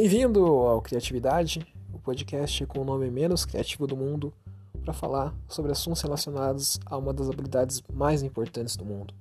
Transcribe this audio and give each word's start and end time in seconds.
Bem-vindo 0.00 0.46
ao 0.46 0.80
Criatividade, 0.80 1.66
o 1.92 1.98
podcast 1.98 2.64
com 2.66 2.82
o 2.82 2.84
nome 2.84 3.10
menos 3.10 3.44
criativo 3.44 3.84
do 3.84 3.96
mundo, 3.96 4.32
para 4.84 4.94
falar 4.94 5.34
sobre 5.48 5.72
assuntos 5.72 6.00
relacionados 6.00 6.78
a 6.86 6.96
uma 6.96 7.12
das 7.12 7.28
habilidades 7.28 7.82
mais 7.92 8.22
importantes 8.22 8.76
do 8.76 8.84
mundo. 8.84 9.12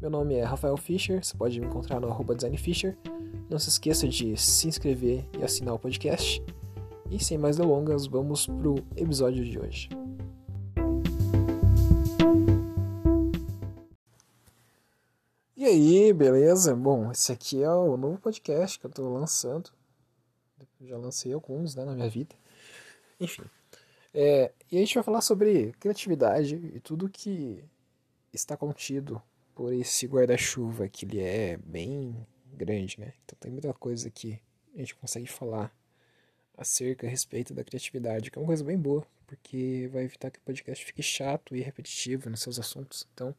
Meu 0.00 0.08
nome 0.08 0.36
é 0.36 0.42
Rafael 0.42 0.74
Fischer, 0.78 1.22
você 1.22 1.36
pode 1.36 1.60
me 1.60 1.66
encontrar 1.66 2.00
no 2.00 2.08
arroba 2.08 2.34
designfischer. 2.34 2.96
Não 3.50 3.58
se 3.58 3.68
esqueça 3.68 4.08
de 4.08 4.34
se 4.38 4.68
inscrever 4.68 5.28
e 5.38 5.44
assinar 5.44 5.74
o 5.74 5.78
podcast. 5.78 6.42
E 7.10 7.22
sem 7.22 7.36
mais 7.36 7.58
delongas, 7.58 8.06
vamos 8.06 8.46
pro 8.46 8.76
episódio 8.96 9.44
de 9.44 9.58
hoje. 9.58 9.90
E 15.54 15.66
aí, 15.66 16.10
beleza? 16.14 16.74
Bom, 16.74 17.10
esse 17.10 17.30
aqui 17.30 17.62
é 17.62 17.70
o 17.70 17.98
novo 17.98 18.18
podcast 18.18 18.80
que 18.80 18.86
eu 18.86 18.88
estou 18.88 19.12
lançando. 19.12 19.70
Já 20.80 20.96
lancei 20.96 21.32
alguns 21.32 21.74
né, 21.74 21.84
na 21.84 21.94
minha 21.94 22.08
vida. 22.08 22.34
Enfim. 23.20 23.42
É, 24.12 24.50
e 24.70 24.76
a 24.76 24.80
gente 24.80 24.94
vai 24.94 25.04
falar 25.04 25.20
sobre 25.20 25.72
criatividade 25.78 26.56
e 26.56 26.80
tudo 26.80 27.08
que 27.08 27.62
está 28.32 28.56
contido 28.56 29.22
por 29.54 29.72
esse 29.72 30.06
guarda-chuva, 30.06 30.88
que 30.88 31.04
ele 31.04 31.20
é 31.20 31.56
bem 31.58 32.26
grande, 32.52 32.98
né? 32.98 33.12
Então 33.24 33.36
tem 33.38 33.52
muita 33.52 33.72
coisa 33.74 34.10
que 34.10 34.40
a 34.74 34.78
gente 34.78 34.94
consegue 34.94 35.26
falar 35.26 35.74
acerca 36.56 37.06
a 37.06 37.10
respeito 37.10 37.54
da 37.54 37.64
criatividade, 37.64 38.30
que 38.30 38.38
é 38.38 38.40
uma 38.40 38.46
coisa 38.46 38.64
bem 38.64 38.78
boa, 38.78 39.06
porque 39.26 39.88
vai 39.92 40.04
evitar 40.04 40.30
que 40.30 40.38
o 40.38 40.42
podcast 40.42 40.84
fique 40.84 41.02
chato 41.02 41.56
e 41.56 41.60
repetitivo 41.60 42.28
nos 42.28 42.40
seus 42.40 42.58
assuntos. 42.58 43.06
Então, 43.14 43.34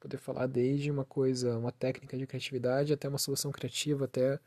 poder 0.00 0.18
falar 0.18 0.46
desde 0.46 0.90
uma 0.90 1.04
coisa, 1.04 1.56
uma 1.56 1.72
técnica 1.72 2.16
de 2.18 2.26
criatividade 2.26 2.92
até 2.92 3.08
uma 3.08 3.18
solução 3.18 3.50
criativa, 3.50 4.04
até 4.04 4.38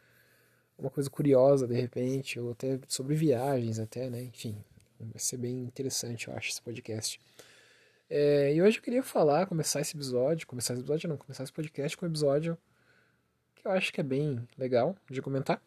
uma 0.77 0.89
coisa 0.89 1.09
curiosa 1.09 1.67
de 1.67 1.73
repente, 1.73 2.39
ou 2.39 2.51
até 2.51 2.79
sobre 2.87 3.15
viagens 3.15 3.79
até, 3.79 4.09
né? 4.09 4.23
Enfim, 4.23 4.55
vai 4.99 5.19
ser 5.19 5.37
bem 5.37 5.63
interessante, 5.63 6.27
eu 6.27 6.35
acho, 6.35 6.49
esse 6.49 6.61
podcast. 6.61 7.19
É, 8.09 8.53
e 8.53 8.61
hoje 8.61 8.77
eu 8.77 8.83
queria 8.83 9.03
falar, 9.03 9.47
começar 9.47 9.81
esse 9.81 9.95
episódio, 9.95 10.47
começar 10.47 10.73
esse 10.73 10.81
episódio 10.81 11.09
não, 11.09 11.17
começar 11.17 11.43
esse 11.43 11.51
podcast 11.51 11.97
com 11.97 12.05
um 12.05 12.09
episódio 12.09 12.57
que 13.55 13.67
eu 13.67 13.71
acho 13.71 13.91
que 13.91 13.99
é 13.99 14.03
bem 14.03 14.47
legal 14.57 14.95
de 15.09 15.21
comentar, 15.21 15.61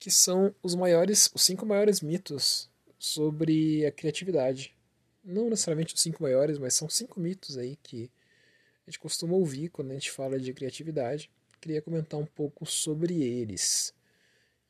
que 0.00 0.10
são 0.10 0.54
os 0.62 0.74
maiores, 0.74 1.30
os 1.34 1.42
cinco 1.42 1.64
maiores 1.64 2.00
mitos 2.00 2.68
sobre 2.98 3.86
a 3.86 3.92
criatividade. 3.92 4.74
Não 5.22 5.50
necessariamente 5.50 5.94
os 5.94 6.00
cinco 6.00 6.22
maiores, 6.22 6.58
mas 6.58 6.74
são 6.74 6.88
cinco 6.88 7.20
mitos 7.20 7.58
aí 7.58 7.76
que 7.82 8.10
a 8.86 8.90
gente 8.90 8.98
costuma 8.98 9.34
ouvir 9.34 9.68
quando 9.68 9.90
a 9.90 9.94
gente 9.94 10.10
fala 10.10 10.40
de 10.40 10.52
criatividade. 10.52 11.30
Queria 11.60 11.82
comentar 11.82 12.18
um 12.18 12.26
pouco 12.26 12.64
sobre 12.64 13.22
eles. 13.22 13.94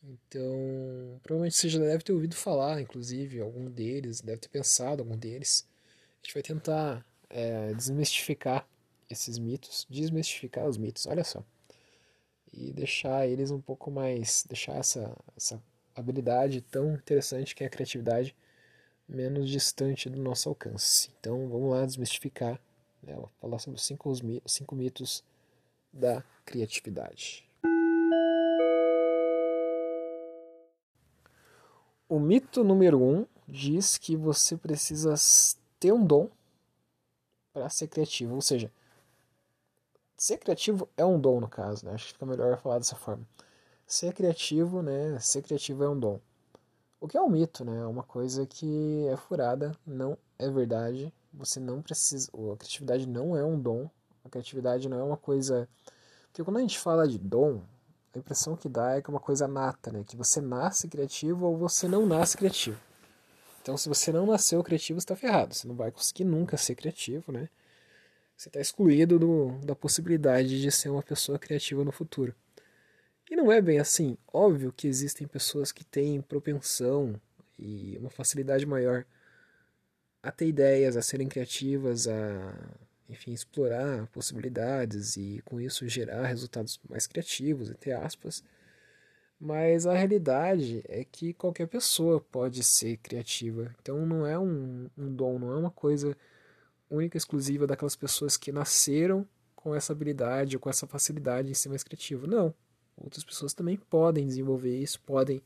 Então, 0.02 1.20
provavelmente 1.22 1.56
você 1.56 1.68
já 1.68 1.78
deve 1.78 2.04
ter 2.04 2.12
ouvido 2.12 2.34
falar, 2.36 2.80
inclusive, 2.80 3.40
algum 3.40 3.70
deles, 3.70 4.20
deve 4.20 4.40
ter 4.40 4.48
pensado 4.48 5.02
algum 5.02 5.16
deles. 5.16 5.66
A 6.22 6.26
gente 6.26 6.34
vai 6.34 6.42
tentar 6.42 7.06
é, 7.28 7.74
desmistificar 7.74 8.66
esses 9.10 9.38
mitos, 9.38 9.86
desmistificar 9.90 10.66
os 10.66 10.78
mitos, 10.78 11.06
olha 11.06 11.24
só. 11.24 11.44
E 12.52 12.72
deixar 12.72 13.26
eles 13.26 13.50
um 13.50 13.60
pouco 13.60 13.90
mais, 13.90 14.44
deixar 14.48 14.76
essa, 14.76 15.16
essa 15.36 15.62
habilidade 15.94 16.60
tão 16.62 16.94
interessante 16.94 17.54
que 17.54 17.64
é 17.64 17.66
a 17.66 17.70
criatividade 17.70 18.34
menos 19.08 19.50
distante 19.50 20.08
do 20.08 20.20
nosso 20.22 20.48
alcance. 20.48 21.10
Então, 21.18 21.48
vamos 21.48 21.70
lá 21.70 21.84
desmistificar 21.84 22.60
né? 23.02 23.12
Ela 23.12 23.28
fala 23.40 23.58
sobre 23.58 23.80
cinco, 23.80 24.12
cinco 24.46 24.74
mitos 24.74 25.24
da 25.92 26.22
criatividade. 26.44 27.47
O 32.08 32.18
mito 32.18 32.64
número 32.64 33.02
um 33.02 33.26
diz 33.46 33.98
que 33.98 34.16
você 34.16 34.56
precisa 34.56 35.14
ter 35.78 35.92
um 35.92 36.02
dom 36.02 36.30
para 37.52 37.68
ser 37.68 37.86
criativo, 37.86 38.34
ou 38.34 38.40
seja, 38.40 38.72
ser 40.16 40.38
criativo 40.38 40.88
é 40.96 41.04
um 41.04 41.20
dom 41.20 41.38
no 41.38 41.48
caso, 41.48 41.84
né? 41.84 41.92
Acho 41.92 42.06
que 42.06 42.12
fica 42.14 42.24
melhor 42.24 42.56
falar 42.56 42.78
dessa 42.78 42.96
forma. 42.96 43.28
Ser 43.86 44.14
criativo, 44.14 44.80
né? 44.80 45.18
Ser 45.18 45.42
criativo 45.42 45.84
é 45.84 45.88
um 45.90 46.00
dom. 46.00 46.18
O 46.98 47.06
que 47.06 47.18
é 47.18 47.20
um 47.20 47.28
mito, 47.28 47.62
né? 47.62 47.76
É 47.78 47.86
uma 47.86 48.02
coisa 48.02 48.46
que 48.46 49.06
é 49.06 49.16
furada, 49.18 49.76
não 49.86 50.16
é 50.38 50.48
verdade, 50.50 51.12
você 51.30 51.60
não 51.60 51.82
precisa. 51.82 52.30
A 52.52 52.56
criatividade 52.56 53.06
não 53.06 53.36
é 53.36 53.44
um 53.44 53.60
dom. 53.60 53.88
A 54.24 54.30
criatividade 54.30 54.88
não 54.88 54.98
é 54.98 55.02
uma 55.02 55.18
coisa. 55.18 55.68
Porque 56.28 56.42
quando 56.42 56.56
a 56.56 56.60
gente 56.60 56.78
fala 56.78 57.06
de 57.06 57.18
dom, 57.18 57.60
a 58.14 58.18
impressão 58.18 58.56
que 58.56 58.68
dá 58.68 58.96
é 58.96 59.02
que 59.02 59.10
é 59.10 59.12
uma 59.12 59.20
coisa 59.20 59.46
nata, 59.46 59.92
né? 59.92 60.04
Que 60.06 60.16
você 60.16 60.40
nasce 60.40 60.88
criativo 60.88 61.46
ou 61.46 61.56
você 61.56 61.86
não 61.86 62.06
nasce 62.06 62.36
criativo. 62.36 62.78
Então, 63.60 63.76
se 63.76 63.88
você 63.88 64.10
não 64.12 64.26
nasceu 64.26 64.62
criativo, 64.62 64.98
está 64.98 65.14
ferrado. 65.14 65.54
Você 65.54 65.68
não 65.68 65.74
vai 65.74 65.90
conseguir 65.90 66.24
nunca 66.24 66.56
ser 66.56 66.74
criativo, 66.74 67.30
né? 67.30 67.48
Você 68.36 68.48
está 68.48 68.60
excluído 68.60 69.18
do, 69.18 69.58
da 69.64 69.74
possibilidade 69.74 70.60
de 70.60 70.70
ser 70.70 70.88
uma 70.88 71.02
pessoa 71.02 71.38
criativa 71.38 71.84
no 71.84 71.92
futuro. 71.92 72.34
E 73.30 73.36
não 73.36 73.52
é 73.52 73.60
bem 73.60 73.78
assim. 73.78 74.16
Óbvio 74.32 74.72
que 74.72 74.86
existem 74.86 75.26
pessoas 75.26 75.70
que 75.70 75.84
têm 75.84 76.22
propensão 76.22 77.20
e 77.58 77.98
uma 77.98 78.10
facilidade 78.10 78.64
maior 78.64 79.04
a 80.22 80.32
ter 80.32 80.46
ideias, 80.46 80.96
a 80.96 81.02
serem 81.02 81.28
criativas, 81.28 82.08
a 82.08 82.54
enfim, 83.08 83.32
explorar 83.32 84.06
possibilidades 84.08 85.16
e 85.16 85.40
com 85.44 85.60
isso 85.60 85.88
gerar 85.88 86.26
resultados 86.26 86.78
mais 86.88 87.06
criativos, 87.06 87.70
entre 87.70 87.92
aspas. 87.92 88.42
Mas 89.40 89.86
a 89.86 89.94
realidade 89.94 90.82
é 90.88 91.04
que 91.04 91.32
qualquer 91.32 91.66
pessoa 91.68 92.20
pode 92.20 92.62
ser 92.64 92.96
criativa. 92.98 93.74
Então 93.80 94.04
não 94.04 94.26
é 94.26 94.38
um, 94.38 94.90
um 94.96 95.14
dom, 95.14 95.38
não 95.38 95.52
é 95.52 95.56
uma 95.56 95.70
coisa 95.70 96.16
única, 96.90 97.16
exclusiva 97.16 97.66
daquelas 97.66 97.96
pessoas 97.96 98.36
que 98.36 98.50
nasceram 98.50 99.26
com 99.54 99.74
essa 99.74 99.92
habilidade 99.92 100.56
ou 100.56 100.60
com 100.60 100.70
essa 100.70 100.86
facilidade 100.86 101.50
em 101.50 101.54
ser 101.54 101.68
mais 101.68 101.84
criativo. 101.84 102.26
Não. 102.26 102.54
Outras 102.96 103.24
pessoas 103.24 103.54
também 103.54 103.76
podem 103.76 104.26
desenvolver 104.26 104.76
isso, 104.76 105.00
podem 105.00 105.40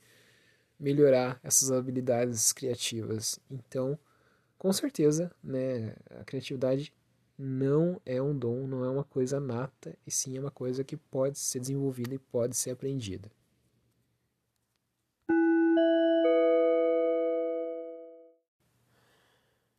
melhorar 0.80 1.38
essas 1.42 1.70
habilidades 1.70 2.52
criativas. 2.52 3.38
Então, 3.50 3.98
com 4.58 4.72
certeza, 4.72 5.30
né, 5.42 5.94
a 6.18 6.24
criatividade 6.24 6.92
não 7.38 8.00
é 8.04 8.20
um 8.20 8.36
dom, 8.36 8.66
não 8.66 8.84
é 8.84 8.88
uma 8.90 9.04
coisa 9.04 9.40
nata, 9.40 9.96
e 10.06 10.10
sim 10.10 10.36
é 10.36 10.40
uma 10.40 10.50
coisa 10.50 10.84
que 10.84 10.96
pode 10.96 11.38
ser 11.38 11.60
desenvolvida 11.60 12.14
e 12.14 12.18
pode 12.18 12.56
ser 12.56 12.70
aprendida. 12.70 13.30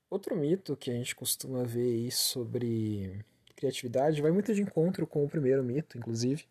Outro 0.09 0.35
mito 0.35 0.77
que 0.77 0.91
a 0.91 0.93
gente 0.93 1.15
costuma 1.15 1.63
ver 1.63 2.11
sobre 2.11 3.25
criatividade 3.55 4.21
vai 4.21 4.31
muito 4.31 4.53
de 4.53 4.61
encontro 4.61 5.07
com 5.07 5.23
o 5.23 5.29
primeiro 5.29 5.63
mito, 5.63 5.97
inclusive, 5.97 6.45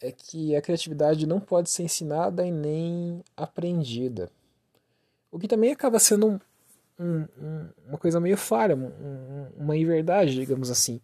é 0.00 0.12
que 0.12 0.54
a 0.54 0.60
criatividade 0.60 1.26
não 1.26 1.40
pode 1.40 1.70
ser 1.70 1.84
ensinada 1.84 2.46
e 2.46 2.50
nem 2.50 3.24
aprendida. 3.36 4.30
O 5.30 5.38
que 5.38 5.48
também 5.48 5.72
acaba 5.72 5.98
sendo 5.98 6.40
um, 6.98 7.26
um, 7.38 7.68
uma 7.88 7.98
coisa 7.98 8.20
meio 8.20 8.36
falha, 8.36 8.76
um, 8.76 9.48
uma 9.56 9.76
inverdade, 9.76 10.34
digamos 10.34 10.70
assim. 10.70 11.00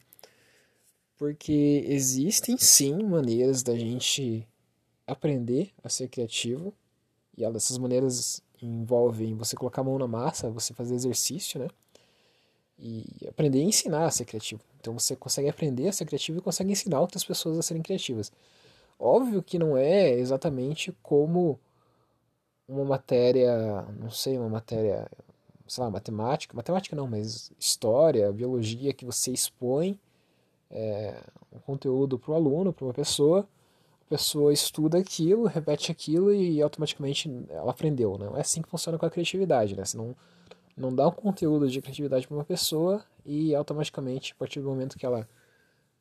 Porque 1.17 1.85
existem 1.87 2.57
sim 2.59 3.03
maneiras 3.03 3.63
da 3.63 3.77
gente 3.77 4.47
aprender 5.07 5.71
a 5.83 5.89
ser 5.89 6.09
criativo, 6.09 6.75
e 7.37 7.45
essas 7.45 7.79
maneiras 7.79 8.43
envolvem 8.61 9.35
você 9.35 9.57
colocar 9.57 9.83
a 9.83 9.85
mão 9.85 9.99
na 9.99 10.07
massa, 10.07 10.51
você 10.51 10.73
fazer 10.75 10.95
exercício, 10.95 11.61
né? 11.61 11.69
E 12.79 13.05
aprender 13.29 13.61
a 13.61 13.65
ensinar 13.65 14.07
a 14.07 14.11
ser 14.11 14.25
criativo. 14.25 14.63
Então 14.81 14.99
você 14.99 15.15
consegue 15.15 15.49
aprender 15.49 15.89
a 15.89 15.93
ser 15.93 16.05
criativo 16.05 16.39
e 16.39 16.43
consegue 16.43 16.73
ensinar 16.73 17.01
outras 17.01 17.25
pessoas 17.25 17.59
a 17.59 17.63
serem 17.63 17.83
criativas. 17.83 18.33
Óbvio 18.99 19.43
que 19.43 19.59
não 19.59 19.77
é 19.77 20.11
exatamente 20.11 20.93
como 21.03 21.59
uma 22.69 22.85
matéria, 22.85 23.83
não 23.99 24.11
sei, 24.11 24.39
uma 24.39 24.49
matéria 24.49 25.09
sei 25.73 25.85
lá, 25.85 25.91
matemática, 25.91 26.55
matemática 26.55 26.95
não, 26.95 27.07
mas 27.07 27.51
história, 27.59 28.31
biologia, 28.31 28.93
que 28.93 29.07
você 29.07 29.33
expõe 29.33 29.99
é, 30.71 31.19
um 31.51 31.59
conteúdo 31.61 32.19
para 32.19 32.33
o 32.33 32.35
aluno, 32.35 32.75
para 32.75 32.85
uma 32.85 32.93
pessoa, 32.93 33.49
a 34.03 34.11
pessoa 34.11 34.53
estuda 34.53 34.99
aquilo, 34.99 35.47
repete 35.47 35.91
aquilo 35.91 36.31
e 36.31 36.61
automaticamente 36.61 37.31
ela 37.49 37.71
aprendeu. 37.71 38.19
Não 38.19 38.37
é 38.37 38.43
assim 38.43 38.61
que 38.61 38.69
funciona 38.69 38.99
com 38.99 39.07
a 39.07 39.11
criatividade, 39.11 39.75
né? 39.75 39.83
Você 39.83 39.97
não, 39.97 40.15
não 40.77 40.95
dá 40.95 41.09
um 41.09 41.11
conteúdo 41.11 41.67
de 41.67 41.81
criatividade 41.81 42.29
para 42.29 42.37
uma 42.37 42.45
pessoa 42.45 43.03
e 43.25 43.55
automaticamente, 43.55 44.33
a 44.33 44.39
partir 44.39 44.61
do 44.61 44.69
momento 44.69 44.99
que 44.99 45.07
ela 45.07 45.27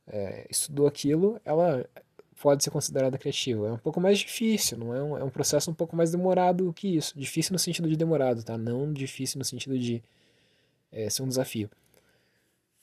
é, 0.05 0.47
estudou 0.49 0.85
aquilo, 0.85 1.39
ela 1.45 1.89
pode 2.41 2.63
ser 2.63 2.71
considerada 2.71 3.17
criativa. 3.17 3.67
É 3.67 3.71
um 3.71 3.77
pouco 3.77 4.01
mais 4.01 4.19
difícil, 4.19 4.77
não 4.77 4.95
é 4.95 5.03
um, 5.03 5.17
é 5.17 5.23
um 5.23 5.29
processo 5.29 5.69
um 5.69 5.73
pouco 5.73 5.95
mais 5.95 6.11
demorado 6.11 6.73
que 6.73 6.97
isso. 6.97 7.17
Difícil 7.17 7.53
no 7.53 7.59
sentido 7.59 7.87
de 7.87 7.95
demorado, 7.95 8.43
tá? 8.43 8.57
Não 8.57 8.91
difícil 8.91 9.37
no 9.37 9.45
sentido 9.45 9.77
de 9.77 10.03
é, 10.91 11.09
ser 11.09 11.21
um 11.23 11.27
desafio. 11.27 11.69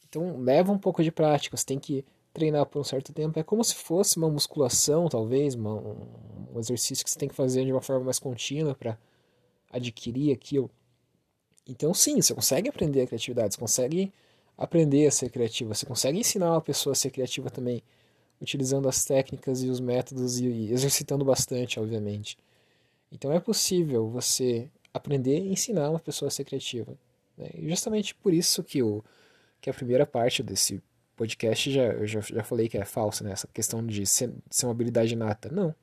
Então 0.08 0.38
leva 0.38 0.72
um 0.72 0.78
pouco 0.78 1.02
de 1.02 1.10
prática, 1.10 1.56
você 1.56 1.66
tem 1.66 1.78
que 1.78 2.04
treinar 2.32 2.64
por 2.66 2.80
um 2.80 2.84
certo 2.84 3.12
tempo. 3.12 3.38
É 3.38 3.42
como 3.42 3.62
se 3.64 3.74
fosse 3.74 4.16
uma 4.16 4.30
musculação, 4.30 5.08
talvez, 5.08 5.54
uma, 5.54 5.74
um 5.74 6.58
exercício 6.58 7.04
que 7.04 7.10
você 7.10 7.18
tem 7.18 7.28
que 7.28 7.34
fazer 7.34 7.64
de 7.64 7.72
uma 7.72 7.82
forma 7.82 8.04
mais 8.04 8.18
contínua 8.18 8.74
para 8.74 8.96
adquirir 9.70 10.32
aquilo. 10.32 10.70
Então, 11.66 11.92
sim, 11.92 12.20
você 12.20 12.34
consegue 12.34 12.68
aprender 12.68 13.02
a 13.02 13.06
criatividade, 13.06 13.54
você 13.54 13.60
consegue 13.60 14.12
aprender 14.56 15.06
a 15.06 15.10
ser 15.10 15.30
criativa, 15.30 15.74
você 15.74 15.84
consegue 15.84 16.18
ensinar 16.18 16.52
uma 16.52 16.60
pessoa 16.60 16.92
a 16.92 16.96
ser 16.96 17.10
criativa 17.10 17.50
também, 17.50 17.82
utilizando 18.40 18.88
as 18.88 19.04
técnicas 19.04 19.62
e 19.62 19.68
os 19.68 19.80
métodos 19.80 20.38
e 20.38 20.70
exercitando 20.72 21.24
bastante, 21.24 21.80
obviamente. 21.80 22.38
Então, 23.10 23.32
é 23.32 23.40
possível 23.40 24.08
você 24.08 24.68
aprender 24.92 25.38
e 25.38 25.52
ensinar 25.52 25.90
uma 25.90 25.98
pessoa 25.98 26.28
a 26.28 26.30
ser 26.30 26.44
criativa. 26.44 26.96
Né? 27.36 27.48
E 27.54 27.68
justamente 27.68 28.14
por 28.14 28.32
isso 28.32 28.62
que, 28.62 28.82
o, 28.82 29.02
que 29.60 29.70
a 29.70 29.74
primeira 29.74 30.06
parte 30.06 30.42
desse 30.42 30.82
podcast 31.16 31.70
já, 31.70 31.84
eu 31.84 32.06
já, 32.06 32.20
já 32.20 32.44
falei 32.44 32.68
que 32.68 32.78
é 32.78 32.84
falsa, 32.84 33.24
né? 33.24 33.32
Essa 33.32 33.48
questão 33.48 33.84
de 33.84 34.06
ser, 34.06 34.32
ser 34.48 34.66
uma 34.66 34.72
habilidade 34.72 35.12
inata. 35.12 35.48
Não. 35.50 35.74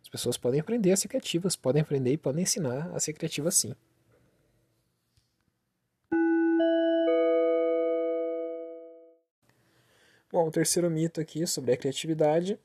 As 0.00 0.08
pessoas 0.08 0.36
podem 0.36 0.60
aprender 0.60 0.92
a 0.92 0.96
ser 0.96 1.08
criativas, 1.08 1.56
podem 1.56 1.82
aprender 1.82 2.12
e 2.12 2.16
podem 2.16 2.42
ensinar 2.42 2.90
a 2.94 3.00
ser 3.00 3.12
criativas 3.12 3.56
sim. 3.56 3.74
Bom, 10.30 10.46
o 10.46 10.50
terceiro 10.50 10.90
mito 10.90 11.20
aqui 11.20 11.46
sobre 11.46 11.72
a 11.72 11.76
criatividade 11.76 12.58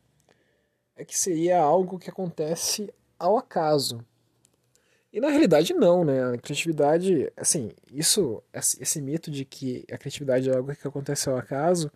é 0.98 1.06
que 1.06 1.18
seria 1.18 1.60
algo 1.60 1.98
que 1.98 2.10
acontece 2.10 2.94
ao 3.18 3.38
acaso. 3.38 4.06
E 5.14 5.22
na 5.22 5.30
realidade 5.30 5.74
não, 5.74 6.04
né? 6.04 6.34
A 6.34 6.38
criatividade, 6.38 7.32
assim, 7.38 7.72
isso, 7.92 8.44
esse 8.54 9.02
mito 9.02 9.32
de 9.32 9.46
que 9.46 9.86
a 9.92 9.98
criatividade 9.98 10.50
é 10.50 10.56
algo 10.56 10.76
que 10.76 10.88
acontece 10.88 11.30
ao 11.30 11.38
acaso, 11.38 11.90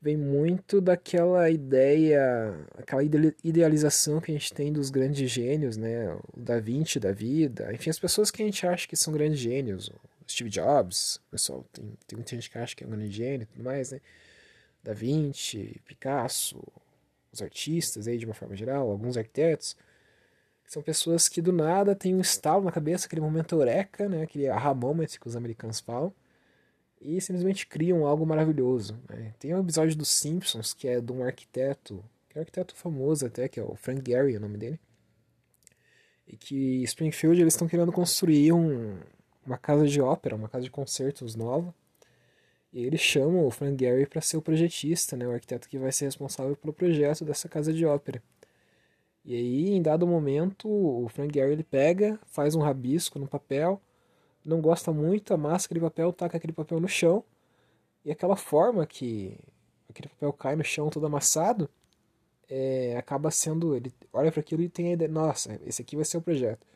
vem 0.00 0.16
muito 0.16 0.80
daquela 0.80 1.50
ideia, 1.50 2.54
aquela 2.76 3.02
idealização 3.02 4.20
que 4.20 4.30
a 4.30 4.34
gente 4.34 4.54
tem 4.54 4.72
dos 4.72 4.90
grandes 4.90 5.28
gênios, 5.28 5.76
né? 5.76 6.14
O 6.32 6.40
Da 6.40 6.60
Vinci 6.60 7.00
da 7.00 7.10
vida, 7.10 7.72
enfim, 7.74 7.90
as 7.90 7.98
pessoas 7.98 8.30
que 8.30 8.42
a 8.42 8.46
gente 8.46 8.64
acha 8.64 8.86
que 8.86 8.94
são 8.94 9.12
grandes 9.12 9.40
gênios, 9.40 9.90
Steve 10.28 10.50
Jobs, 10.50 11.20
pessoal, 11.30 11.64
tem, 11.72 11.84
tem 12.06 12.16
muita 12.16 12.36
gente 12.36 12.48
que 12.48 12.58
acha 12.58 12.76
que 12.76 12.84
é 12.84 12.86
um 12.86 12.90
grande 12.90 13.10
gênio 13.10 13.42
e 13.42 13.46
tudo 13.46 13.64
mais, 13.64 13.90
né? 13.90 14.00
Da 14.88 14.94
Vinci, 14.94 15.82
Picasso, 15.84 16.62
os 17.30 17.42
artistas 17.42 18.08
aí 18.08 18.16
de 18.16 18.24
uma 18.24 18.32
forma 18.32 18.56
geral, 18.56 18.90
alguns 18.90 19.18
arquitetos, 19.18 19.76
são 20.66 20.82
pessoas 20.82 21.28
que 21.28 21.42
do 21.42 21.52
nada 21.52 21.94
têm 21.94 22.14
um 22.14 22.22
estalo 22.22 22.64
na 22.64 22.72
cabeça, 22.72 23.04
aquele 23.04 23.20
momento 23.20 23.54
eureka, 23.54 24.08
né, 24.08 24.22
aquele 24.22 24.48
aha 24.48 24.72
moment 24.72 25.08
que 25.08 25.28
os 25.28 25.36
americanos 25.36 25.78
falam, 25.78 26.10
e 27.02 27.20
simplesmente 27.20 27.66
criam 27.66 28.06
algo 28.06 28.24
maravilhoso. 28.24 28.98
Né? 29.10 29.34
Tem 29.38 29.54
um 29.54 29.60
episódio 29.60 29.94
dos 29.94 30.08
Simpsons 30.08 30.72
que 30.72 30.88
é 30.88 31.02
de 31.02 31.12
um 31.12 31.22
arquiteto, 31.22 32.02
que 32.26 32.38
é 32.38 32.40
um 32.40 32.40
arquiteto 32.40 32.74
famoso 32.74 33.26
até, 33.26 33.46
que 33.46 33.60
é 33.60 33.62
o 33.62 33.74
Frank 33.74 34.02
Gehry, 34.10 34.38
o 34.38 34.40
nome 34.40 34.56
dele, 34.56 34.80
e 36.26 36.34
que 36.34 36.82
Springfield 36.84 37.42
eles 37.42 37.52
estão 37.52 37.68
querendo 37.68 37.92
construir 37.92 38.52
um, 38.54 38.98
uma 39.44 39.58
casa 39.58 39.86
de 39.86 40.00
ópera, 40.00 40.34
uma 40.34 40.48
casa 40.48 40.64
de 40.64 40.70
concertos 40.70 41.34
nova, 41.34 41.74
e 42.72 42.84
eles 42.84 43.00
chamam 43.00 43.46
o 43.46 43.50
Frank 43.50 43.82
Gehry 43.82 44.06
para 44.06 44.20
ser 44.20 44.36
o 44.36 44.42
projetista, 44.42 45.16
né, 45.16 45.26
o 45.26 45.32
arquiteto 45.32 45.68
que 45.68 45.78
vai 45.78 45.92
ser 45.92 46.06
responsável 46.06 46.56
pelo 46.56 46.72
projeto 46.72 47.24
dessa 47.24 47.48
casa 47.48 47.72
de 47.72 47.84
ópera. 47.86 48.22
E 49.24 49.34
aí, 49.34 49.70
em 49.70 49.82
dado 49.82 50.06
momento, 50.06 50.68
o 50.68 51.08
Frank 51.08 51.32
Gehry 51.32 51.52
ele 51.52 51.64
pega, 51.64 52.18
faz 52.26 52.54
um 52.54 52.60
rabisco 52.60 53.18
no 53.18 53.28
papel, 53.28 53.80
não 54.44 54.60
gosta 54.60 54.92
muito, 54.92 55.34
amassa 55.34 55.66
aquele 55.66 55.80
papel, 55.80 56.12
taca 56.12 56.36
aquele 56.36 56.52
papel 56.52 56.80
no 56.80 56.88
chão, 56.88 57.24
e 58.04 58.10
aquela 58.10 58.36
forma 58.36 58.86
que 58.86 59.38
aquele 59.88 60.08
papel 60.08 60.32
cai 60.32 60.56
no 60.56 60.64
chão 60.64 60.88
todo 60.90 61.06
amassado, 61.06 61.68
é, 62.48 62.96
acaba 62.96 63.30
sendo. 63.30 63.74
Ele 63.76 63.92
olha 64.12 64.32
para 64.32 64.40
aquilo 64.40 64.62
e 64.62 64.68
tem 64.68 64.88
a 64.88 64.92
ideia: 64.92 65.10
nossa, 65.10 65.60
esse 65.66 65.82
aqui 65.82 65.96
vai 65.96 66.04
ser 66.04 66.18
o 66.18 66.22
projeto. 66.22 66.66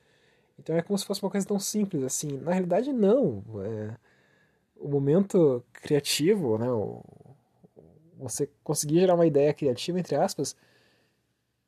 Então 0.59 0.77
é 0.77 0.83
como 0.83 0.99
se 0.99 1.07
fosse 1.07 1.23
uma 1.23 1.31
coisa 1.31 1.47
tão 1.47 1.59
simples 1.59 2.03
assim. 2.05 2.39
Na 2.39 2.53
realidade, 2.53 2.93
não. 2.93 3.43
É, 3.65 3.97
o 4.83 4.89
momento 4.89 5.65
criativo, 5.73 6.59
né, 6.59 6.71
o, 6.71 7.03
você 8.19 8.49
conseguir 8.63 9.01
gerar 9.01 9.15
uma 9.15 9.27
ideia 9.27 9.55
criativa, 9.55 9.99
entre 9.99 10.17
aspas, 10.17 10.57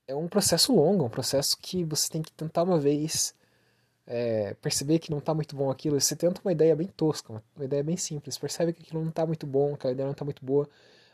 é 0.07 0.15
um 0.15 0.29
processo 0.29 0.75
longo, 0.75 1.05
um 1.05 1.09
processo 1.09 1.57
que 1.59 1.85
você 1.85 2.09
tem 2.11 2.23
que 2.23 2.33
tentar 2.33 2.63
uma 2.65 2.79
vez 2.79 3.35
é, 4.07 4.55
perceber 4.55 4.99
que 4.99 5.11
não 5.11 5.19
está 5.19 5.35
muito 5.35 5.57
bom 5.57 5.71
aquilo. 5.71 6.01
Você 6.01 6.15
tenta 6.17 6.41
uma 6.45 6.53
ideia 6.53 6.77
bem 6.77 6.89
tosca, 6.89 7.33
uma, 7.33 7.43
uma 7.57 7.65
ideia 7.65 7.83
bem 7.83 7.97
simples, 7.97 8.39
percebe 8.39 8.73
que 8.73 8.83
aquilo 8.83 9.01
não 9.01 9.09
está 9.09 9.27
muito 9.27 9.47
bom, 9.47 9.75
aquela 9.75 9.93
ideia 9.93 10.07
não 10.07 10.13
está 10.13 10.25
muito 10.25 10.45
boa. 10.45 10.69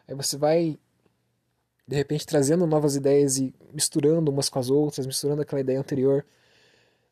Aí 0.08 0.14
você 0.14 0.36
vai, 0.36 0.78
de 1.86 1.96
repente, 1.96 2.26
trazendo 2.26 2.66
novas 2.66 2.96
ideias 2.96 3.38
e 3.38 3.54
misturando 3.72 4.30
umas 4.30 4.48
com 4.48 4.58
as 4.58 4.70
outras, 4.70 5.06
misturando 5.06 5.42
aquela 5.42 5.60
ideia 5.60 5.78
anterior. 5.78 6.24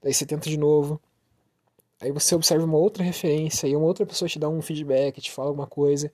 Daí 0.02 0.12
você 0.12 0.26
tenta 0.26 0.48
de 0.48 0.56
novo. 0.58 1.00
Aí 2.00 2.12
você 2.12 2.34
observa 2.34 2.64
uma 2.64 2.78
outra 2.78 3.02
referência 3.02 3.66
e 3.66 3.74
uma 3.74 3.86
outra 3.86 4.06
pessoa 4.06 4.28
te 4.28 4.38
dá 4.38 4.48
um 4.48 4.62
feedback, 4.62 5.20
te 5.20 5.32
fala 5.32 5.48
alguma 5.48 5.66
coisa. 5.66 6.12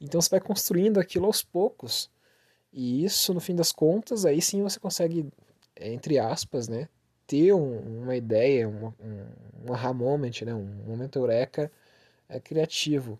Então 0.00 0.20
você 0.20 0.30
vai 0.30 0.40
construindo 0.40 0.98
aquilo 0.98 1.26
aos 1.26 1.42
poucos 1.42 2.10
e 2.72 3.04
isso, 3.04 3.34
no 3.34 3.40
fim 3.40 3.54
das 3.54 3.70
contas, 3.72 4.24
aí 4.24 4.40
sim 4.40 4.62
você 4.62 4.80
consegue, 4.80 5.28
é, 5.76 5.92
entre 5.92 6.18
aspas, 6.18 6.68
né, 6.68 6.88
ter 7.26 7.52
um, 7.52 8.02
uma 8.02 8.16
ideia, 8.16 8.68
um, 8.68 8.86
um, 8.86 9.68
um 9.68 9.72
aha 9.74 9.92
moment, 9.92 10.32
né, 10.44 10.54
um 10.54 10.64
momento 10.86 11.18
eureka 11.18 11.70
é, 12.28 12.40
criativo. 12.40 13.18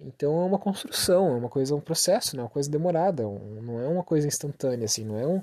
Então 0.00 0.42
é 0.42 0.44
uma 0.44 0.58
construção, 0.58 1.28
é 1.28 1.36
uma 1.36 1.48
coisa, 1.48 1.74
um 1.74 1.80
processo, 1.80 2.36
né, 2.36 2.42
uma 2.42 2.48
coisa 2.50 2.70
demorada, 2.70 3.26
um, 3.26 3.62
não 3.62 3.80
é 3.80 3.88
uma 3.88 4.04
coisa 4.04 4.26
instantânea, 4.28 4.84
assim, 4.84 5.04
não 5.04 5.18
é 5.18 5.26
um, 5.26 5.42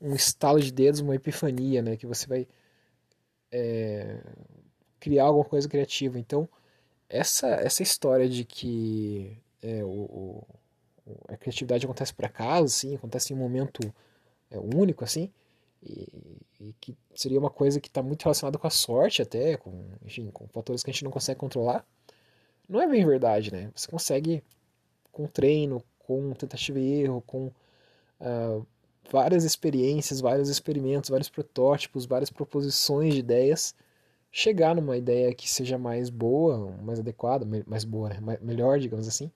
um 0.00 0.14
estalo 0.14 0.60
de 0.60 0.72
dedos, 0.72 1.00
uma 1.00 1.14
epifania, 1.14 1.82
né, 1.82 1.96
que 1.96 2.06
você 2.06 2.26
vai 2.26 2.48
é, 3.52 4.20
criar 5.00 5.24
alguma 5.24 5.44
coisa 5.44 5.68
criativa. 5.68 6.18
Então 6.18 6.48
essa 7.08 7.48
essa 7.48 7.82
história 7.82 8.28
de 8.28 8.44
que 8.44 9.36
é, 9.62 9.82
o, 9.84 10.42
a 11.28 11.36
criatividade 11.36 11.84
acontece 11.84 12.14
por 12.14 12.24
acaso, 12.24 12.64
assim, 12.66 12.94
acontece 12.94 13.32
em 13.32 13.36
um 13.36 13.38
momento 13.38 13.80
é, 14.50 14.58
único, 14.58 15.04
assim, 15.04 15.30
e, 15.82 16.06
e, 16.60 16.74
que 16.80 16.96
seria 17.14 17.38
uma 17.38 17.50
coisa 17.50 17.80
que 17.80 17.88
está 17.88 18.02
muito 18.02 18.22
relacionada 18.22 18.58
com 18.58 18.66
a 18.66 18.70
sorte 18.70 19.22
até, 19.22 19.56
com, 19.56 19.84
enfim, 20.04 20.30
com 20.30 20.46
fatores 20.48 20.82
que 20.82 20.90
a 20.90 20.92
gente 20.92 21.04
não 21.04 21.10
consegue 21.10 21.40
controlar. 21.40 21.86
Não 22.68 22.80
é 22.80 22.86
bem 22.86 23.04
verdade, 23.04 23.52
né? 23.52 23.70
Você 23.74 23.88
consegue, 23.90 24.42
com 25.10 25.26
treino, 25.26 25.82
com 25.98 26.32
tentativa 26.32 26.78
e 26.78 27.02
erro, 27.02 27.22
com 27.26 27.46
uh, 28.20 28.66
várias 29.10 29.44
experiências, 29.44 30.20
vários 30.20 30.48
experimentos, 30.48 31.10
vários 31.10 31.30
protótipos, 31.30 32.06
várias 32.06 32.30
proposições 32.30 33.14
de 33.14 33.20
ideias, 33.20 33.74
chegar 34.30 34.74
numa 34.74 34.96
ideia 34.96 35.34
que 35.34 35.48
seja 35.48 35.78
mais 35.78 36.10
boa, 36.10 36.70
mais 36.82 36.98
adequada, 37.00 37.46
mais 37.66 37.84
boa, 37.84 38.10
né? 38.10 38.38
melhor, 38.40 38.78
digamos 38.78 39.08
assim, 39.08 39.30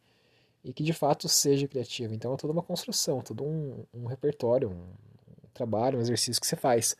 e 0.64 0.72
que 0.72 0.82
de 0.82 0.92
fato 0.92 1.28
seja 1.28 1.66
criativo. 1.66 2.14
Então 2.14 2.34
é 2.34 2.36
toda 2.36 2.52
uma 2.52 2.62
construção, 2.62 3.20
todo 3.20 3.44
um, 3.44 3.84
um 3.92 4.06
repertório, 4.06 4.70
um 4.70 5.48
trabalho, 5.54 5.98
um 5.98 6.02
exercício 6.02 6.40
que 6.40 6.46
você 6.46 6.56
faz. 6.56 6.96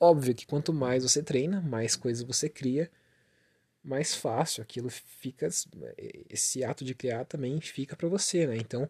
Óbvio 0.00 0.34
que 0.34 0.46
quanto 0.46 0.72
mais 0.72 1.02
você 1.02 1.22
treina, 1.22 1.60
mais 1.60 1.96
coisas 1.96 2.22
você 2.22 2.48
cria, 2.48 2.90
mais 3.82 4.14
fácil 4.14 4.62
aquilo 4.62 4.88
fica. 4.90 5.48
Esse 6.28 6.64
ato 6.64 6.84
de 6.84 6.94
criar 6.94 7.24
também 7.24 7.60
fica 7.60 7.96
para 7.96 8.08
você, 8.08 8.46
né? 8.46 8.56
Então 8.56 8.88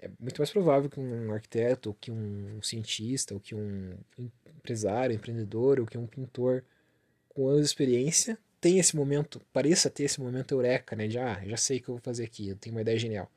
é 0.00 0.08
muito 0.20 0.38
mais 0.38 0.50
provável 0.50 0.88
que 0.88 1.00
um 1.00 1.32
arquiteto, 1.32 1.90
ou 1.90 1.94
que 1.94 2.10
um 2.10 2.62
cientista, 2.62 3.34
ou 3.34 3.40
que 3.40 3.54
um 3.54 3.96
empresário, 4.56 5.14
empreendedor, 5.14 5.80
ou 5.80 5.86
que 5.86 5.98
um 5.98 6.06
pintor 6.06 6.64
com 7.38 7.46
anos 7.46 7.60
de 7.60 7.66
experiência 7.66 8.36
tem 8.60 8.80
esse 8.80 8.96
momento, 8.96 9.40
pareça 9.52 9.88
ter 9.88 10.02
esse 10.02 10.20
momento 10.20 10.50
eureka, 10.50 10.96
né? 10.96 11.06
De, 11.06 11.20
ah, 11.20 11.40
já 11.46 11.56
sei 11.56 11.78
o 11.78 11.82
que 11.82 11.88
eu 11.88 11.94
vou 11.94 12.02
fazer 12.02 12.24
aqui, 12.24 12.48
eu 12.48 12.56
tenho 12.56 12.74
uma 12.74 12.80
ideia 12.80 12.98
genial. 12.98 13.30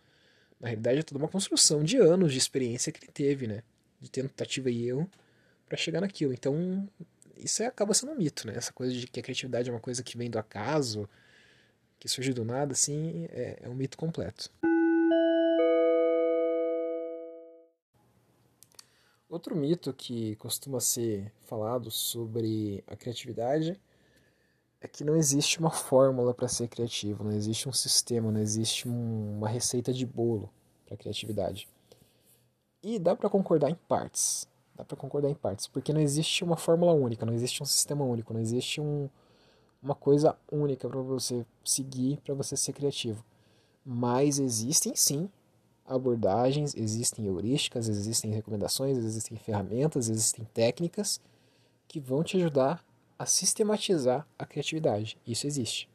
Na 0.59 0.69
realidade 0.69 0.97
é 0.97 1.03
toda 1.03 1.19
uma 1.19 1.27
construção 1.27 1.83
de 1.83 1.97
anos 1.97 2.31
de 2.31 2.39
experiência 2.39 2.91
que 2.91 3.05
ele 3.05 3.11
teve, 3.11 3.45
né? 3.45 3.61
De 3.99 4.09
tentativa 4.09 4.71
e 4.71 4.87
erro 4.87 5.07
para 5.67 5.77
chegar 5.77 6.01
naquilo. 6.01 6.33
Então, 6.33 6.89
isso 7.37 7.63
acaba 7.63 7.93
sendo 7.93 8.13
um 8.13 8.15
mito, 8.15 8.47
né? 8.47 8.53
Essa 8.55 8.73
coisa 8.73 8.91
de 8.91 9.05
que 9.05 9.19
a 9.19 9.23
criatividade 9.23 9.69
é 9.69 9.71
uma 9.71 9.79
coisa 9.79 10.01
que 10.01 10.17
vem 10.17 10.31
do 10.31 10.39
acaso, 10.39 11.07
que 11.99 12.09
surge 12.09 12.33
do 12.33 12.43
nada, 12.43 12.71
assim, 12.71 13.27
é, 13.29 13.59
é 13.61 13.69
um 13.69 13.75
mito 13.75 13.99
completo. 13.99 14.51
Outro 19.29 19.55
mito 19.55 19.93
que 19.93 20.35
costuma 20.37 20.79
ser 20.79 21.31
falado 21.45 21.91
sobre 21.91 22.83
a 22.87 22.95
criatividade 22.95 23.79
é 24.81 24.87
que 24.87 25.03
não 25.03 25.15
existe 25.15 25.59
uma 25.59 25.69
fórmula 25.69 26.33
para 26.33 26.47
ser 26.47 26.67
criativo, 26.67 27.23
não 27.23 27.31
existe 27.31 27.69
um 27.69 27.73
sistema, 27.73 28.31
não 28.31 28.41
existe 28.41 28.89
um, 28.89 29.37
uma 29.37 29.47
receita 29.47 29.93
de 29.93 30.05
bolo 30.05 30.49
para 30.87 30.97
criatividade. 30.97 31.69
E 32.81 32.97
dá 32.97 33.15
para 33.15 33.29
concordar 33.29 33.69
em 33.69 33.75
partes. 33.75 34.47
Dá 34.75 34.83
para 34.83 34.97
concordar 34.97 35.29
em 35.29 35.35
partes, 35.35 35.67
porque 35.67 35.93
não 35.93 36.01
existe 36.01 36.43
uma 36.43 36.57
fórmula 36.57 36.93
única, 36.93 37.25
não 37.25 37.33
existe 37.33 37.61
um 37.61 37.65
sistema 37.65 38.03
único, 38.03 38.33
não 38.33 38.41
existe 38.41 38.81
um, 38.81 39.07
uma 39.83 39.93
coisa 39.93 40.35
única 40.51 40.89
para 40.89 40.99
você 40.99 41.45
seguir 41.63 42.19
para 42.21 42.33
você 42.33 42.57
ser 42.57 42.73
criativo. 42.73 43.23
Mas 43.85 44.39
existem 44.39 44.95
sim 44.95 45.29
abordagens, 45.85 46.75
existem 46.75 47.25
heurísticas, 47.25 47.87
existem 47.87 48.31
recomendações, 48.31 48.97
existem 48.97 49.37
ferramentas, 49.37 50.09
existem 50.09 50.45
técnicas 50.53 51.21
que 51.87 51.99
vão 51.99 52.23
te 52.23 52.37
ajudar 52.37 52.83
a 53.21 53.25
sistematizar 53.27 54.27
a 54.37 54.47
criatividade. 54.47 55.15
Isso 55.27 55.45
existe. 55.45 55.87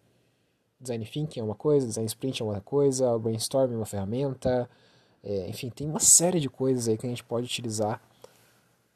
Design 0.80 1.04
thinking 1.04 1.40
é 1.40 1.42
uma 1.42 1.56
coisa, 1.56 1.84
design 1.84 2.06
sprint 2.06 2.40
é 2.40 2.44
uma 2.44 2.60
coisa, 2.60 3.12
o 3.12 3.18
brainstorming 3.18 3.74
é 3.74 3.76
uma 3.78 3.86
ferramenta, 3.86 4.70
é, 5.24 5.48
enfim, 5.48 5.68
tem 5.68 5.88
uma 5.88 5.98
série 5.98 6.38
de 6.38 6.48
coisas 6.48 6.86
aí 6.86 6.96
que 6.96 7.04
a 7.04 7.08
gente 7.08 7.24
pode 7.24 7.46
utilizar 7.46 8.00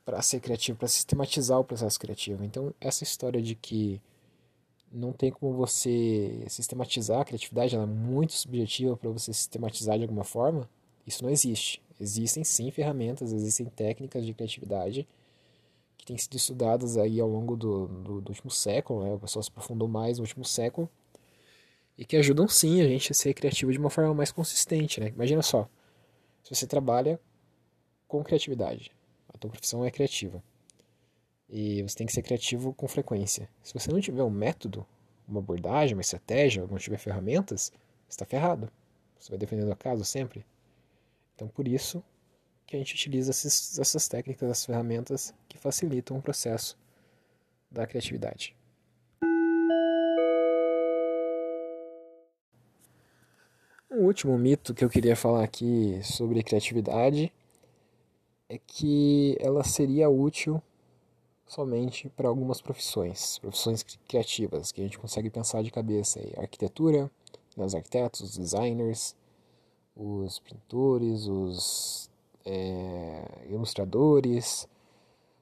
para 0.04 0.22
ser 0.22 0.38
criativo, 0.38 0.78
para 0.78 0.86
sistematizar 0.86 1.58
o 1.58 1.64
processo 1.64 1.98
criativo. 1.98 2.44
Então, 2.44 2.72
essa 2.80 3.02
história 3.02 3.42
de 3.42 3.56
que 3.56 4.00
não 4.92 5.12
tem 5.12 5.32
como 5.32 5.52
você 5.52 6.44
sistematizar 6.48 7.20
a 7.20 7.24
criatividade, 7.24 7.74
ela 7.74 7.84
é 7.84 7.86
muito 7.86 8.32
subjetiva 8.32 8.96
para 8.96 9.10
você 9.10 9.32
sistematizar 9.32 9.96
de 9.96 10.04
alguma 10.04 10.24
forma, 10.24 10.70
isso 11.04 11.24
não 11.24 11.30
existe. 11.30 11.82
Existem 11.98 12.44
sim 12.44 12.70
ferramentas, 12.70 13.32
existem 13.32 13.66
técnicas 13.66 14.24
de 14.24 14.32
criatividade 14.32 15.08
que 16.00 16.06
têm 16.06 16.16
sido 16.16 16.34
estudadas 16.36 16.96
aí 16.96 17.20
ao 17.20 17.28
longo 17.28 17.56
do, 17.56 17.86
do, 17.86 18.20
do 18.22 18.28
último 18.30 18.50
século, 18.50 19.04
né? 19.04 19.12
o 19.12 19.18
pessoal 19.18 19.42
se 19.42 19.50
aprofundou 19.50 19.86
mais 19.86 20.18
no 20.18 20.24
último 20.24 20.44
século, 20.44 20.88
e 21.96 22.04
que 22.06 22.16
ajudam 22.16 22.48
sim 22.48 22.80
a 22.80 22.88
gente 22.88 23.12
a 23.12 23.14
ser 23.14 23.34
criativo 23.34 23.70
de 23.70 23.78
uma 23.78 23.90
forma 23.90 24.14
mais 24.14 24.32
consistente. 24.32 24.98
Né? 24.98 25.08
Imagina 25.08 25.42
só, 25.42 25.68
se 26.42 26.54
você 26.54 26.66
trabalha 26.66 27.20
com 28.08 28.24
criatividade, 28.24 28.90
a 29.28 29.36
tua 29.36 29.50
profissão 29.50 29.84
é 29.84 29.90
criativa, 29.90 30.42
e 31.48 31.82
você 31.82 31.96
tem 31.96 32.06
que 32.06 32.12
ser 32.12 32.22
criativo 32.22 32.72
com 32.72 32.88
frequência. 32.88 33.48
Se 33.62 33.74
você 33.74 33.92
não 33.92 34.00
tiver 34.00 34.22
um 34.22 34.30
método, 34.30 34.86
uma 35.28 35.40
abordagem, 35.40 35.94
uma 35.94 36.00
estratégia, 36.00 36.66
não 36.66 36.78
tiver 36.78 36.96
ferramentas, 36.96 37.72
você 38.08 38.14
está 38.14 38.24
ferrado. 38.24 38.70
Você 39.18 39.28
vai 39.28 39.38
defendendo 39.38 39.70
a 39.70 39.76
casa 39.76 40.04
sempre. 40.04 40.46
Então, 41.34 41.48
por 41.48 41.68
isso 41.68 42.02
que 42.70 42.76
a 42.76 42.78
gente 42.78 42.94
utiliza 42.94 43.32
esses, 43.32 43.80
essas 43.80 44.06
técnicas, 44.06 44.48
essas 44.48 44.64
ferramentas 44.64 45.34
que 45.48 45.58
facilitam 45.58 46.16
o 46.16 46.22
processo 46.22 46.78
da 47.68 47.84
criatividade. 47.84 48.56
Um 53.90 54.04
último 54.04 54.38
mito 54.38 54.72
que 54.72 54.84
eu 54.84 54.88
queria 54.88 55.16
falar 55.16 55.42
aqui 55.42 56.00
sobre 56.04 56.44
criatividade 56.44 57.32
é 58.48 58.56
que 58.56 59.36
ela 59.40 59.64
seria 59.64 60.08
útil 60.08 60.62
somente 61.48 62.08
para 62.10 62.28
algumas 62.28 62.60
profissões, 62.60 63.40
profissões 63.40 63.82
criativas, 64.06 64.70
que 64.70 64.80
a 64.80 64.84
gente 64.84 64.98
consegue 64.98 65.28
pensar 65.28 65.64
de 65.64 65.72
cabeça 65.72 66.20
aí, 66.20 66.32
arquitetura, 66.36 67.10
os 67.56 67.74
arquitetos, 67.74 68.20
os 68.20 68.38
designers, 68.38 69.16
os 69.96 70.38
pintores, 70.38 71.26
os 71.26 72.09
é, 72.44 73.46
ilustradores, 73.48 74.68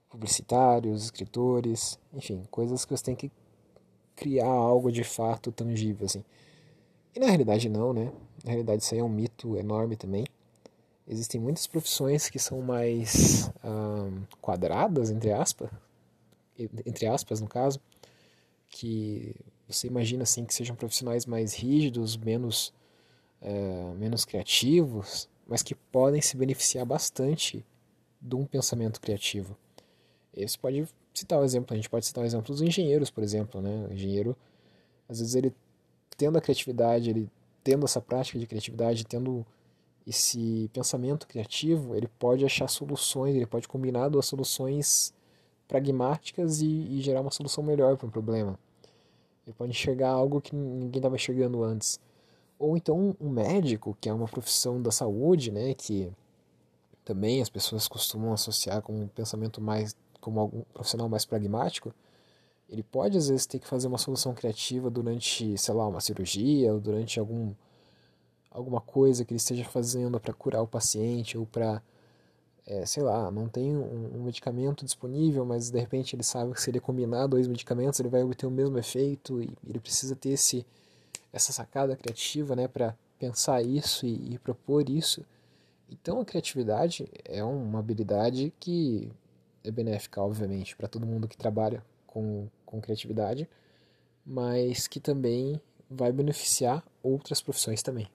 publicitários, 0.09 1.05
escritores, 1.05 1.99
enfim, 2.13 2.43
coisas 2.51 2.85
que 2.85 2.97
você 2.97 3.05
tem 3.05 3.17
que 3.17 3.31
criar 4.17 4.47
algo 4.47 4.91
de 4.91 5.05
fato 5.05 5.53
tangível, 5.53 6.07
assim. 6.07 6.25
E 7.15 7.21
na 7.21 7.27
realidade 7.27 7.69
não, 7.69 7.93
né? 7.93 8.13
Na 8.45 8.51
realidade 8.51 8.83
isso 8.83 8.95
aí 8.95 9.01
é 9.01 9.05
um 9.05 9.09
mito 9.09 9.57
enorme 9.57 9.97
também. 9.97 10.27
Existem 11.07 11.41
muitas 11.41 11.67
profissões 11.67 12.29
que 12.29 12.39
são 12.39 12.61
mais 12.61 13.51
quadradas, 14.41 15.11
entre 15.11 15.33
aspas, 15.33 15.71
entre 16.85 17.07
aspas 17.07 17.41
no 17.41 17.49
caso, 17.49 17.81
que 18.69 19.35
você 19.67 19.87
imagina 19.87 20.25
assim 20.25 20.45
que 20.45 20.53
sejam 20.53 20.77
profissionais 20.77 21.25
mais 21.25 21.55
rígidos, 21.55 22.17
menos 22.17 22.75
é, 23.41 23.95
menos 23.97 24.25
criativos, 24.25 25.29
mas 25.49 25.63
que 25.63 25.75
podem 25.75 26.21
se 26.21 26.37
beneficiar 26.37 26.85
bastante 26.85 27.65
de 28.21 28.37
um 28.37 28.45
pensamento 28.45 29.01
criativo. 29.01 29.57
Você 30.37 30.59
pode 30.59 30.87
citar 31.15 31.41
o 31.41 31.45
exemplo, 31.45 31.73
a 31.73 31.77
gente 31.77 31.89
pode 31.89 32.05
citar 32.07 32.23
o 32.23 32.27
exemplo 32.27 32.53
dos 32.53 32.61
engenheiros, 32.61 33.11
por 33.11 33.25
exemplo, 33.25 33.61
né? 33.61 33.87
O 33.89 33.93
engenheiro, 33.93 34.37
às 35.09 35.19
vezes 35.19 35.35
ele 35.35 35.53
tendo 36.17 36.37
a 36.37 36.41
criatividade, 36.41 37.11
ele 37.11 37.31
tendo 37.65 37.85
essa 37.85 38.01
prática 38.01 38.39
de 38.39 38.47
criatividade, 38.47 39.07
tendo 39.07 39.45
esse 40.07 40.71
pensamento 40.73 41.27
criativo, 41.27 41.95
ele 41.95 42.09
pode 42.19 42.45
achar 42.45 42.69
soluções, 42.69 43.35
ele 43.35 43.47
pode 43.47 43.67
combinar 43.67 44.09
duas 44.09 44.27
soluções 44.27 45.15
pragmáticas 45.67 46.61
e, 46.61 46.67
e 46.67 47.01
gerar 47.01 47.21
uma 47.21 47.31
solução 47.31 47.63
melhor 47.63 47.97
para 47.97 48.07
um 48.07 48.11
problema. 48.11 48.59
Ele 49.47 49.55
pode 49.55 49.71
enxergar 49.71 50.11
algo 50.11 50.41
que 50.41 50.55
ninguém 50.55 50.99
estava 50.99 51.17
enxergando 51.17 51.63
antes. 51.63 52.01
Ou 52.59 52.77
então 52.77 53.17
um 53.21 53.29
médico, 53.29 53.97
que 54.01 54.09
é 54.09 54.13
uma 54.13 54.27
profissão 54.27 54.83
da 54.83 54.91
saúde, 54.91 55.53
né, 55.53 55.75
que 55.75 56.11
também 57.05 57.41
as 57.41 57.49
pessoas 57.49 57.89
costumam 57.89 58.33
associar 58.33 58.83
com 58.83 58.95
um 58.95 59.09
pensamento 59.09 59.61
mais 59.61 59.97
como 60.21 60.41
algum 60.41 60.63
profissional 60.75 61.09
mais 61.09 61.25
pragmático, 61.25 61.95
ele 62.69 62.83
pode 62.83 63.17
às 63.17 63.29
vezes 63.29 63.47
ter 63.47 63.59
que 63.59 63.67
fazer 63.67 63.87
uma 63.87 63.99
solução 63.99 64.35
criativa 64.35 64.91
durante, 64.91 65.57
sei 65.57 65.75
lá, 65.75 65.87
uma 65.87 66.01
cirurgia 66.01 66.73
ou 66.75 66.81
durante 66.81 67.19
algum 67.19 67.55
alguma 68.51 68.81
coisa 68.81 69.25
que 69.25 69.33
ele 69.33 69.39
esteja 69.39 69.65
fazendo 69.65 70.19
para 70.19 70.33
curar 70.35 70.63
o 70.63 70.67
paciente 70.67 71.39
ou 71.39 71.47
para 71.47 71.83
é, 72.67 72.85
sei 72.85 73.03
lá, 73.03 73.31
não 73.31 73.49
tem 73.49 73.75
um, 73.75 74.19
um, 74.19 74.25
medicamento 74.25 74.85
disponível, 74.85 75.45
mas 75.45 75.71
de 75.71 75.81
repente 75.81 76.15
ele 76.15 76.23
sabe 76.23 76.53
que 76.53 76.61
se 76.61 76.71
ele 76.71 76.81
combinar 76.81 77.27
dois 77.27 77.49
medicamentos 77.49 77.99
ele 77.99 78.11
vai 78.11 78.23
obter 78.23 78.45
o 78.45 78.51
mesmo 78.51 78.77
efeito 78.77 79.43
e 79.43 79.57
ele 79.67 79.81
precisa 79.81 80.15
ter 80.15 80.31
esse, 80.31 80.67
essa 81.39 81.53
sacada 81.53 81.97
criativa 81.97 82.55
né, 82.55 82.69
para 82.69 82.95
pensar 83.19 83.63
isso 83.63 84.07
e, 84.07 84.35
e, 84.35 84.39
propor 84.39 84.91
isso. 84.91 85.25
Então 85.91 86.21
a 86.21 86.25
criatividade 86.25 87.09
é 87.25 87.43
uma 87.43 87.79
habilidade 87.79 88.53
que 88.61 89.11
é 89.65 89.71
benéfica, 89.71 90.21
obviamente, 90.21 90.77
para 90.77 90.89
todo 90.89 91.07
mundo 91.07 91.27
que 91.27 91.37
trabalha 91.37 91.83
com, 92.07 92.49
com 92.67 92.81
criatividade, 92.81 93.49
mas 94.27 94.87
que 94.87 95.01
também 95.01 95.61
vai 95.91 96.13
beneficiar 96.13 96.85
outras 97.03 97.41
profissões 97.41 97.83
também. 97.83 98.09